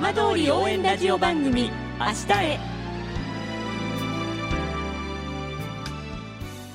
[0.00, 2.60] 浜通り応援ラジオ番組明日へ。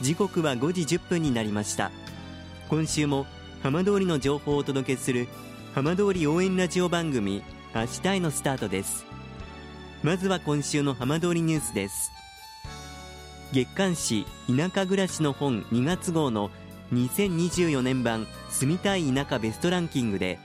[0.00, 1.90] 時刻は5時10分になりました。
[2.70, 3.26] 今週も
[3.62, 5.28] 浜通りの情報をお届けする
[5.74, 7.42] 浜通り応援ラジオ番組
[7.74, 9.04] 明日へのスタートです。
[10.02, 12.12] まずは今週の浜通りニュースです。
[13.52, 16.50] 月刊誌田舎暮らしの本2月号の
[16.94, 20.38] 2024年版住みたい田舎ベストランキングで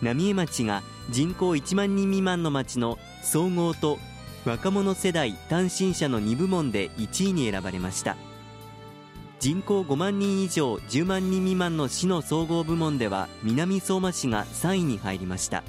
[0.00, 3.98] 浪江町が人口1万人未満の町の総合と
[4.44, 8.16] 若者世代単身者の2部門で1位に選ばれました。
[9.40, 15.62] 人口5万人以上10万人未満の市の総合部門では南相馬市が3位に入りました。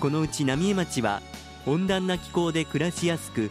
[0.00, 1.22] このうち浪江町は
[1.66, 3.50] 温暖な気候で暮らしやすく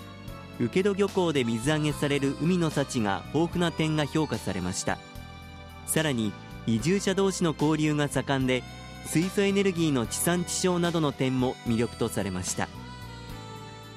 [0.60, 5.00] 請戸漁港で水揚げされる海の幸が豊富な点が評価されました。
[5.88, 6.32] さらに
[6.68, 8.64] 移住者同士の交流が盛んで
[9.06, 12.68] 水素エネルギーの地産地消などの点も魅力とされました。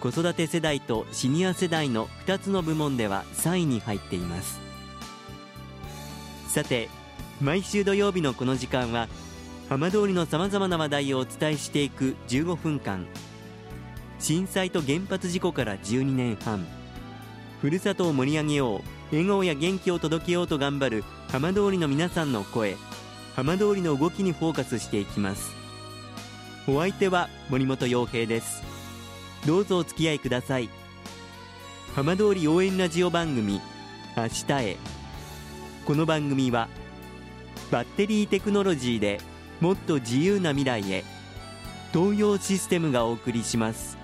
[0.00, 4.60] 子育て世代とシニア世代の2つの部門では3位に入っています。
[6.48, 6.88] さて
[7.40, 9.08] 毎週土曜日のこの時間は
[9.68, 13.06] 浜通りのさまざまな話題をお伝えしていく15分間。
[14.18, 16.66] 震災と原発事故から12年半。
[17.60, 22.76] ふるさとを盛り上げよう笑顔や元気を届けようと頑張る浜通りの皆さんの声。
[23.36, 25.54] 浜通りの動きにフォーカスしていきます。
[26.66, 28.62] お相手は森本洋平です。
[29.46, 30.70] どうぞお付き合いください。
[31.94, 33.60] 浜通り応援ラジオ番組
[34.16, 34.76] 明日へ。
[35.84, 36.70] この番組は
[37.70, 39.20] バッテリーテクノロジーで
[39.60, 41.04] もっと自由な未来へ
[41.92, 43.98] 東洋システムがお送りします。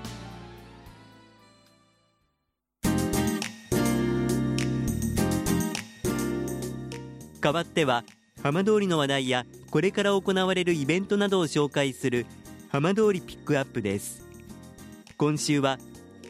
[7.40, 8.04] 代わっては
[8.42, 12.26] 浜通りの話題やこれから行われるイベントなどを紹介する
[12.70, 14.26] 浜通りピックアップです。
[15.16, 15.78] 今週は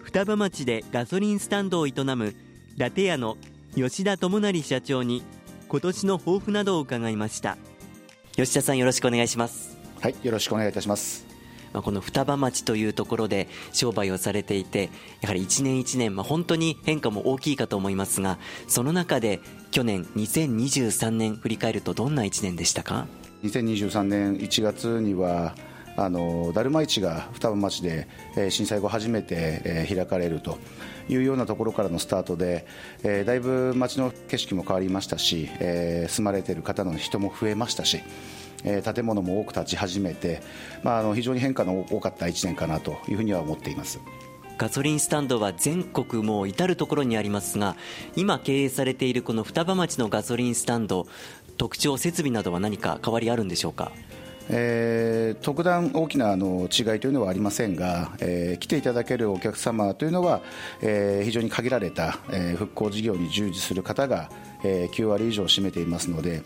[0.03, 2.35] 双葉町でガソリンスタンドを営む
[2.77, 3.39] ラテ屋の
[3.75, 5.23] 吉田智成社長に
[5.69, 7.57] 今年の抱負などを伺いました。
[8.33, 9.79] 吉田さんよろしくお願いします。
[10.01, 11.32] はいよろしくお願いいたします。
[11.73, 14.91] まあ、この双葉町というところで商売をされていて
[15.21, 18.39] やはり一年一年、まあ、本当に変化も大きいかと思いますが
[18.69, 19.41] その中で
[19.71, 23.07] 去年2023年振り返るとどんな1年でしたか
[23.43, 25.55] ？2023年1月には
[25.97, 30.59] あのだるま市が双葉町で、えー、震災後初めて、えー、開かれると
[31.09, 32.67] いうようなところからのスタートで、
[33.03, 38.01] えー、だいぶ街の景色も変わりましたし、えー、住まれている方の人も増えましたし
[38.65, 40.43] えー、建物も多く建ち始めて、
[40.83, 44.01] まあ、あの非常に変化の多かった1年かなというふうには思っています。
[44.59, 47.75] ガソリンスタンドは全国も至る所にありますが
[48.15, 51.09] 今経営されているこの双葉町のガソリンスタンド
[51.57, 53.91] 特徴設備などは何か変わりあるんでしょうか？
[54.49, 60.43] えー、特段大きなあの違いというのはありませんが、えー、来ていただけるお客様というのは、
[60.81, 64.31] えー、非常に限られた、えー、復興事業に従事する方が、
[64.65, 66.43] えー、9割以上占めていますので、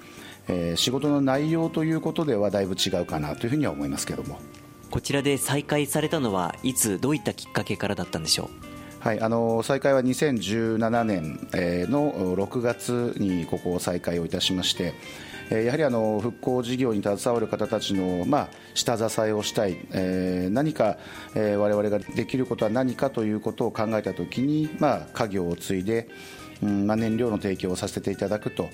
[0.48, 4.38] えー、仕事の内容ということではだいぶ違うかなというふうには思いますけども。
[4.90, 8.48] こちらで再開されたのはいつどういったきっかけからだったんでしょう？
[9.06, 11.38] はい、あの再開は2017年
[11.90, 14.94] の6月にここを再開をいたしまして、
[15.50, 20.98] やはりあの復興事業に携わる方たちの、まあ、下支えをしたい、えー、何か、
[21.36, 26.08] えー、我々ができることは何かということを考えたときに、まあ、家業を継いで、
[26.62, 28.68] うんまあ、燃料の提供をさせていただくと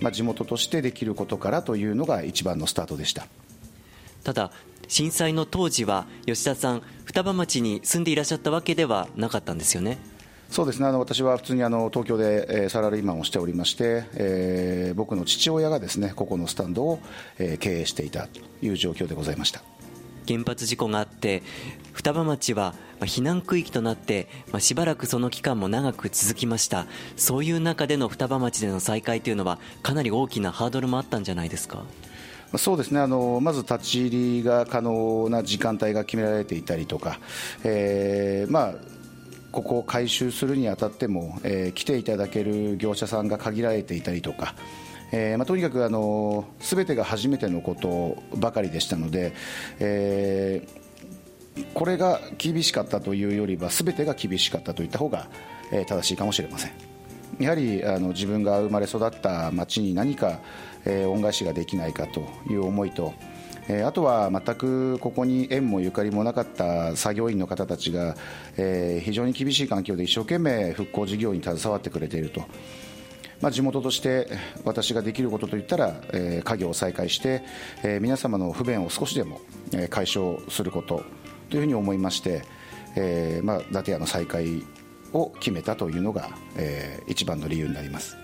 [0.00, 3.26] まあ、地元としてできることからというのが一番のスタートでした。
[4.24, 4.50] ただ
[4.88, 9.98] 震災の当時は吉田さん双葉町に住んでいらっしゃったわけではなかったんですよね。
[10.50, 10.86] そうですね。
[10.86, 17.00] あの私は普通にあの東京で、えー、サラリーマンをしておりまして、えー、僕の父親がですねここのスタンドを、
[17.38, 19.62] えー、経営していたという状況でございました
[20.26, 21.42] 原発事故があって
[21.92, 26.86] 双葉町は避難区域となって、まあ、しばらくその期間も長く続きました。
[27.16, 31.84] そういう中での双葉町での再開というのはかなり大きなハードルもあったんじゃないですか？
[32.56, 33.00] そうですね。
[33.00, 37.18] あのまず立ち入りが可能な時間帯が決められていたりとか、
[37.64, 38.74] えーまあ、
[39.52, 44.54] ここを改修するにあたっても、えー、来ていただける業者さんが限られていたりとか、
[45.12, 49.32] えーまあ、とにかくあの全てが初めてのことばかりでしたので、
[49.78, 55.28] えー、これが厳しかったというよりは全てが厳しかったといった方が、
[55.72, 56.72] えー、正しいかもしれません。
[57.38, 60.40] やはりあの自分が生まれ育った町に何か、
[60.84, 63.12] えー、恩返しができないかという思いと
[63.84, 68.14] あとは全くここに縁もゆかりもなかった作業員の方たちが、
[68.56, 72.44] 非常に厳しい環境で一生懸命復興事業に携わってくれていると。
[73.40, 74.28] まあ、地元として
[74.64, 77.42] 私ができることといったら、えー、家業を再開して、
[77.82, 79.40] えー、皆様の不便を少しでも、
[79.72, 81.02] えー、解消すること
[81.50, 82.42] というふうに思いまして、
[82.96, 84.62] えーまあ、伊達屋の再開
[85.12, 88.16] を決めたというのが、えー、一番の理由になります。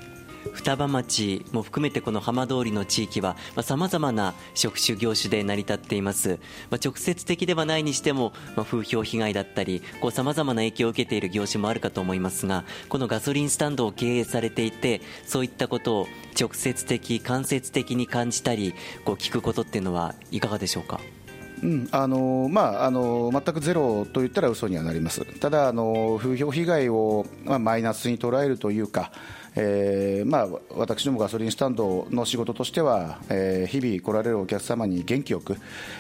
[0.53, 6.39] 双葉町も含めてこの浜通りの地域はさまざ、まな職種業種で成り立っています、
[6.71, 16.07] まあ、直接的ではないにしても、まあ、風評被害だったりさまざまな影響を受けている業種もあるかと思いますがこのガソリンスタンドを経営されていてそういったことを
[16.39, 18.75] 直接的間接的に感じたり
[19.05, 21.01] こう聞くことっていうのはいかがでしょうか？
[21.63, 29.13] うんあのまあ、あの全くゼロと言ったら嘘にはなります、ただあの、風評被害を、まあ、マイナスに捉えるというか、
[29.55, 35.57] えーまあ、私どもガソリンスタンドの仕事としては、えー、日々来られるお客様に元気よく、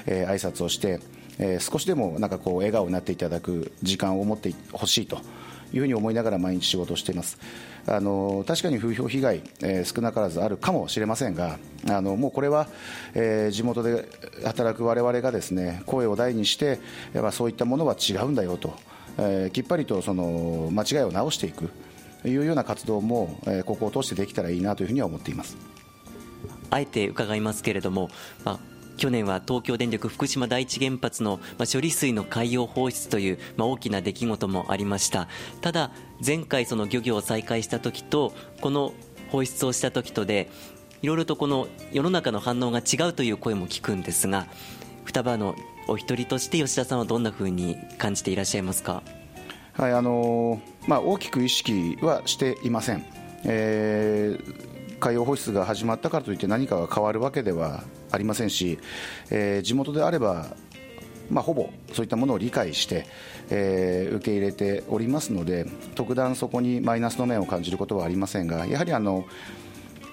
[0.06, 1.00] えー、挨拶をして、
[1.38, 5.19] えー、少しでもなんかこう笑顔になっていただく時間を持ってほしいと
[5.75, 7.38] いうふうに思いながら毎日仕事をしています。
[7.87, 11.58] あの確かに風評被害、えー、少なからずあるかもしれませんが
[11.88, 12.69] あのもうこれは、
[13.12, 14.08] えー、地元で
[14.44, 16.78] 働く我々がですね声を大にして
[17.12, 18.76] やっぱそういったものは違うんだよと、
[19.19, 21.70] えー、きっぱりとその間違いを直していく。
[22.24, 25.56] いうような活動も、えここを通してできたらいいなというふうには思っています。
[26.70, 28.08] あえて伺いますけれども、
[28.44, 28.58] まあ、
[28.96, 31.40] 去年は東京電力福島第一原発の
[31.70, 35.28] 処理水の海洋放出という、ま、大きな出来事もありました。
[35.60, 35.90] ただ
[36.24, 38.92] 前回その漁業を再開した時とこの
[39.30, 40.50] 放出をした時とで
[41.00, 44.46] いろいろとこの世の中の反応が違うという声も聞くんですが
[45.04, 45.56] 双葉の
[45.88, 49.02] お一人として吉田さんはどんなふうに感じていらっしゃいますか？
[49.72, 53.06] はいあのまあ、大きく意識はしていません、
[53.44, 58.78] えー、海洋放出が始まったからといって何かが変わるわけではありませんし、
[59.30, 60.54] えー、地元であれば、
[61.30, 63.06] まあ、ほぼそういったものを理解して、
[63.48, 69.24] えー、受け入れておりますので特段そこにマイナスの面を感じることはありませんがやはりあの、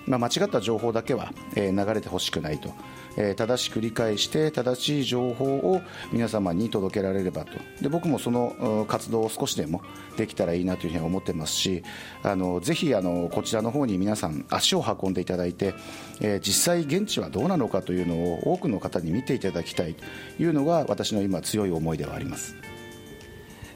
[0.10, 2.74] まあ、間違った情報だけは、え、流れてほしくないと。
[3.18, 7.52] え正しく理解して正しい情報を皆様に届けられればと
[7.82, 9.82] で僕もその活動を少しでも
[10.18, 11.84] できたらいいなというふうに思ってますし
[12.24, 15.74] あのぜひあのこちらの方に皆さん足を運んでいただいて、
[16.22, 20.04] え実際現地はどうなのかというのを多くの方に見ていただきたいと
[20.42, 22.56] いうのが私の今強い思いではあります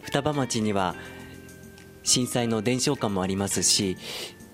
[0.04, 0.96] 双葉町には
[2.04, 3.98] 震災の伝承館もありますし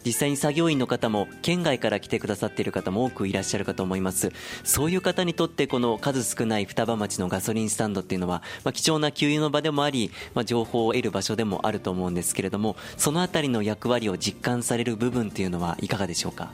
[0.06, 4.32] 実際に作業員の方も県外から来てくださっている方も多くいらっしゃるかと思います。
[4.64, 16.52] そういう方にとってこの数少ない双葉町のガソリンスタンドっていうのは、まあ、貴重な給油の場でもあり、まあ、情報を得る場所でもあると思うんですけれどもそのあたりの役割を実感される部分っていうのはいかがでしょうか？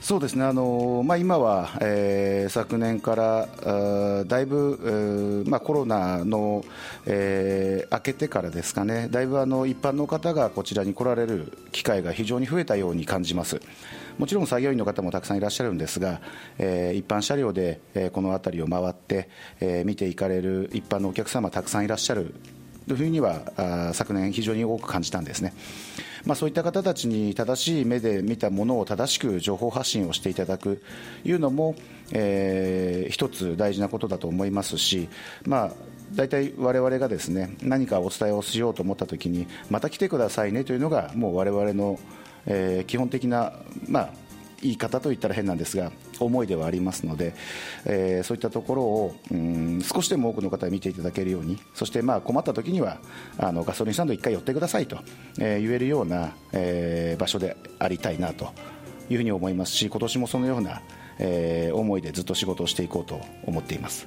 [0.00, 6.64] そうですね、あのまあ、今は、えー、昨年からだいぶ、まあ、コロナの、
[7.04, 13.60] えー、明けてからですかね、だいぶあの一般の方がこちらに来られる機会が非常に増えたように感じます。
[14.18, 16.20] もちろん作業員の方もたくさんいらっしゃるんですが、
[16.58, 19.28] えー、一般車両で、えー、この辺りを回って、
[19.60, 22.34] えー、見ていかれる一般のお客様たくさんいらっしゃる
[22.88, 25.52] というふうには昨年非常に多く感じたんですね。
[26.24, 30.82] まあ、そういった方たちに正しい目で見たものを正しく情報発信をしていただく
[31.24, 31.74] いうのも、
[32.12, 35.08] えー、一つ大事なことだと思いますし、
[35.46, 35.72] まあ、
[36.14, 41.98] 大体我々がですね何かお伝えをしようと思ったときにまた来てくださいねというのがもう我々の、
[42.46, 43.52] えー、基本的な、
[43.88, 44.10] まあ、
[44.62, 47.34] 言い方といったら変なんですが思いではありますので、
[47.84, 52.98] えー、そういったところをうん少しでも多くの方に見ていただけるようにそしてまあ困った時には
[53.38, 54.98] あのガソリンスタンド1回寄ってくださいと、
[55.38, 58.52] えー、言えるような、えー、場所でありたいなと
[59.10, 60.82] いうふうに思いますし今年もそのような、
[61.18, 64.06] えー、思いでずっと仕事をしていこうと思っています。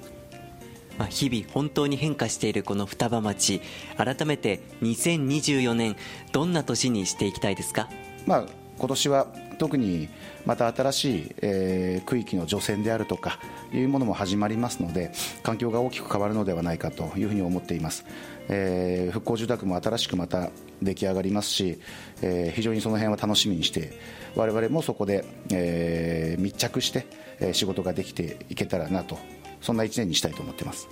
[0.98, 3.62] まあ、日々本当に変化しているこの双葉町
[3.98, 5.96] 改めて2024年
[6.32, 7.90] どんな年にしていきたいですか、
[8.28, 8.46] まあ、
[8.78, 9.28] 今年は
[9.62, 10.10] 特に
[10.44, 13.38] また新しい、えー、区域の除染であるとか
[13.72, 15.12] いうものも始まりますので
[15.44, 18.04] 環境が大きく変わるのではないかというふうに思っています、
[18.50, 20.50] えー、復興住宅も新しくまた
[20.82, 21.80] 出来上がりますし、
[22.24, 23.94] えー、非常にその辺は楽しみにして
[24.36, 27.06] 我々もそこで、えー、密着して、
[27.54, 29.20] 仕事ができていけたらなと
[29.62, 30.88] そんな1年にしたいと思ってます。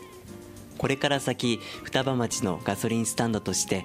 [0.78, 3.84] これから先双葉町のガソリンスタンドとして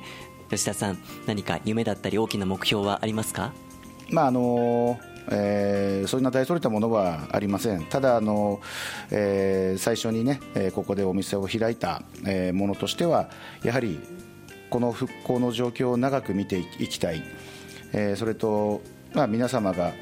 [0.50, 3.54] 吉田さん何か夢だったり大きな目標はありますか？
[4.10, 4.98] まああの
[5.30, 8.60] えー、そんな大それたものはありません、ただあの、
[9.10, 13.30] えー、最初にね、えー、ここでお店を開いた、えー、ものとしては、
[13.62, 13.98] やはり
[14.68, 17.22] この復興の状況を長く見ていきたい、
[17.92, 18.82] えー、それと、
[19.14, 19.92] まあ、皆様が、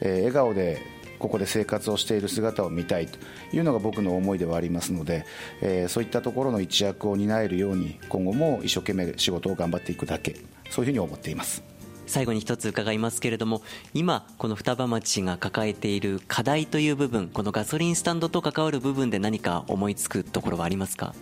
[0.00, 0.80] えー、笑顔で
[1.18, 3.18] ここで生活をしている姿を見たいと
[3.54, 5.26] いうのが僕の思いではありますので、
[5.60, 10.36] えー、そういったところの一役を担えるように今後も一生懸命仕事を頑張っていくだけ。
[10.70, 11.62] そういうふうに思っています。
[12.10, 13.62] 最後に一つ伺いますけれども
[13.94, 21.14] 今この双葉町が抱えている課題という部分このガソリンスタンドと関わる部分で何か思いつくところはありますか？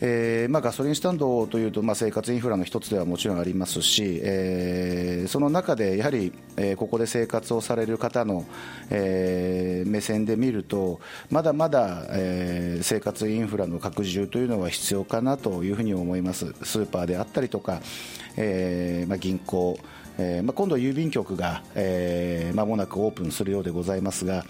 [0.00, 8.44] えーまあ、ガソリンスタンドというと、まあ、生活インフラの一つではもちろんありますし、えー、その中でやはり、えー、ここで生活をされる方の、
[8.90, 16.54] えー、目線で見るとまだまだ、えー、生活インフラの拡充というのは必要かなというふうに思います。
[16.64, 17.80] スーパーであったりとか、
[18.36, 19.78] えーまあ、銀行
[20.18, 24.44] えーまあ、今度、郵便局が、えー、間もなくオープンするようでございますが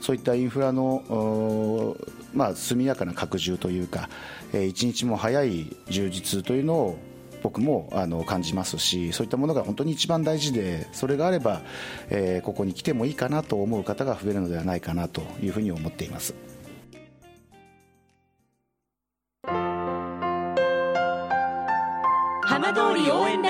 [0.00, 1.96] そういったインフラの、
[2.34, 4.08] まあ、速やかな拡充というか、
[4.52, 6.98] えー、一日も早い充実というのを
[7.42, 11.62] 僕もあの感じますしそういったものが本当に一番大事でそれがあれば、
[12.10, 16.47] えー、ここに来てもいいかなと思う方が増えるのではないかなというふうに思っています。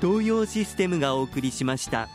[0.00, 2.08] 東洋システムがお送りしました。